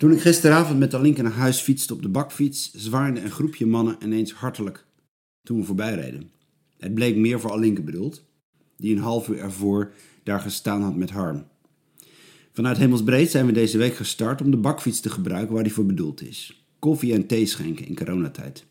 [0.00, 3.96] Toen ik gisteravond met Alinke naar huis fietste op de bakfiets, zwaaide een groepje mannen
[4.02, 4.84] ineens hartelijk
[5.42, 6.30] toen we voorbij reden.
[6.78, 8.24] Het bleek meer voor Alinke bedoeld,
[8.76, 9.92] die een half uur ervoor
[10.22, 11.46] daar gestaan had met Harm.
[12.52, 15.86] Vanuit Hemelsbreed zijn we deze week gestart om de bakfiets te gebruiken waar die voor
[15.86, 16.64] bedoeld is.
[16.78, 18.64] Koffie en thee schenken in coronatijd.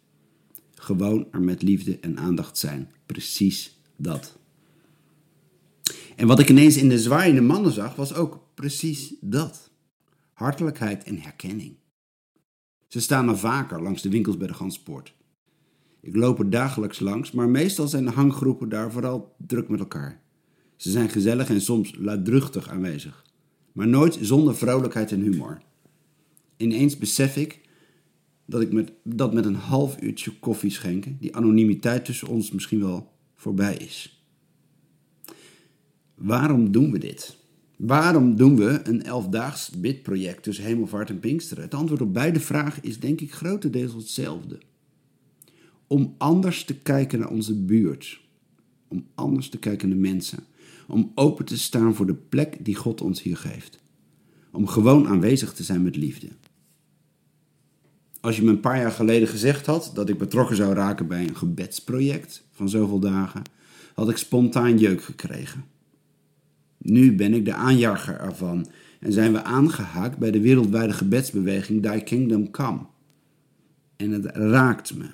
[0.73, 2.91] Gewoon er met liefde en aandacht zijn.
[3.05, 4.37] Precies dat.
[6.15, 9.69] En wat ik ineens in de zwaaiende mannen zag, was ook precies dat.
[10.39, 11.75] Hartelijkheid en herkenning.
[12.87, 15.15] Ze staan er vaker langs de winkels bij de Ganspoort.
[16.01, 20.21] Ik loop er dagelijks langs, maar meestal zijn de hanggroepen daar vooral druk met elkaar.
[20.75, 23.25] Ze zijn gezellig en soms luidruchtig aanwezig,
[23.71, 25.61] maar nooit zonder vrolijkheid en humor.
[26.57, 27.61] Ineens besef ik
[28.45, 32.79] dat ik met, dat met een half uurtje koffie schenken die anonimiteit tussen ons misschien
[32.79, 34.23] wel voorbij is.
[36.15, 37.38] Waarom doen we dit?
[37.79, 41.63] Waarom doen we een elfdaags bidproject tussen hemelvaart en Pinksteren?
[41.63, 44.59] Het antwoord op beide vragen is denk ik grotendeels hetzelfde.
[45.87, 48.21] Om anders te kijken naar onze buurt.
[48.87, 50.43] Om anders te kijken naar mensen.
[50.87, 53.79] Om open te staan voor de plek die God ons hier geeft.
[54.51, 56.27] Om gewoon aanwezig te zijn met liefde.
[58.19, 61.27] Als je me een paar jaar geleden gezegd had dat ik betrokken zou raken bij
[61.27, 63.41] een gebedsproject van zoveel dagen,
[63.93, 65.63] had ik spontaan jeuk gekregen.
[66.79, 68.67] Nu ben ik de aanjager ervan
[68.99, 72.85] en zijn we aangehaakt bij de wereldwijde gebedsbeweging Thy Kingdom Come.
[73.95, 75.09] En het raakt me.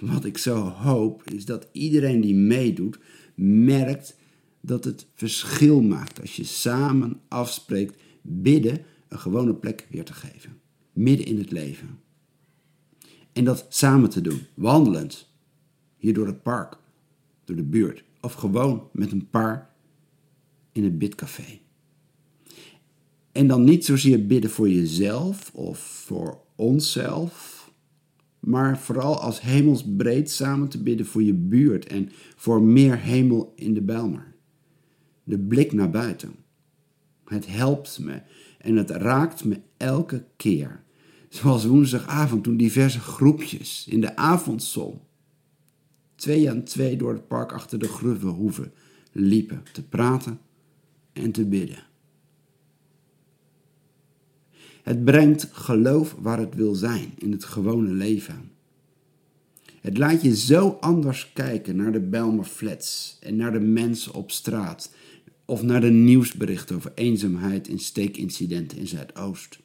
[0.00, 2.98] Wat ik zo hoop is dat iedereen die meedoet
[3.44, 4.16] merkt
[4.60, 10.60] dat het verschil maakt als je samen afspreekt bidden een gewone plek weer te geven.
[10.92, 11.98] Midden in het leven.
[13.32, 15.30] En dat samen te doen, wandelend.
[15.96, 16.76] Hier door het park,
[17.44, 18.04] door de buurt.
[18.20, 19.71] Of gewoon met een paar
[20.72, 21.60] in het bidcafé.
[23.32, 27.70] En dan niet zozeer bidden voor jezelf of voor onszelf,
[28.40, 33.74] maar vooral als hemelsbreed samen te bidden voor je buurt en voor meer hemel in
[33.74, 34.34] de Bijlmer.
[35.24, 36.34] De blik naar buiten.
[37.24, 38.22] Het helpt me
[38.58, 40.82] en het raakt me elke keer.
[41.28, 45.00] Zoals woensdagavond toen diverse groepjes in de avondzon
[46.14, 48.72] twee aan twee door het park achter de gruwe hoeven
[49.12, 50.38] liepen te praten
[51.12, 51.84] en te bidden.
[54.82, 58.50] Het brengt geloof waar het wil zijn in het gewone leven.
[59.80, 64.30] Het laat je zo anders kijken naar de Belmer flats en naar de mensen op
[64.30, 64.94] straat
[65.44, 69.58] of naar de nieuwsberichten over eenzaamheid en steekincidenten in Zuidoost.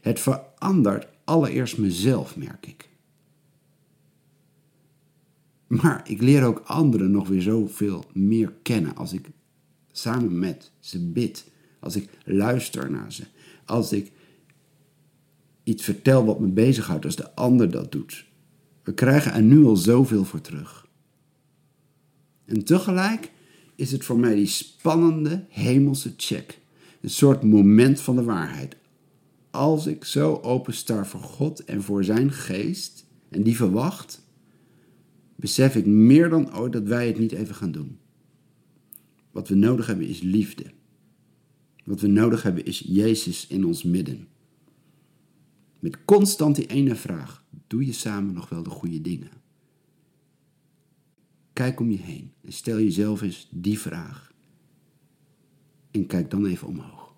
[0.00, 2.88] Het verandert allereerst mezelf, merk ik.
[5.66, 9.30] Maar ik leer ook anderen nog weer zoveel meer kennen als ik
[9.96, 11.50] samen met ze bid,
[11.80, 13.24] als ik luister naar ze,
[13.64, 14.12] als ik
[15.62, 18.26] iets vertel wat me bezighoudt, als de ander dat doet.
[18.82, 20.88] We krijgen er nu al zoveel voor terug.
[22.44, 23.30] En tegelijk
[23.74, 26.60] is het voor mij die spannende hemelse check,
[27.00, 28.76] een soort moment van de waarheid.
[29.50, 34.22] Als ik zo opensta voor God en voor Zijn geest en die verwacht,
[35.36, 37.98] besef ik meer dan ooit dat wij het niet even gaan doen.
[39.34, 40.64] Wat we nodig hebben is liefde.
[41.84, 44.28] Wat we nodig hebben is Jezus in ons midden.
[45.78, 49.30] Met constant die ene vraag: doe je samen nog wel de goede dingen?
[51.52, 54.32] Kijk om je heen en stel jezelf eens die vraag.
[55.90, 57.13] En kijk dan even omhoog.